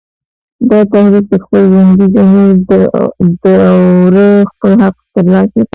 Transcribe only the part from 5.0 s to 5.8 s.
تر لاسه کوي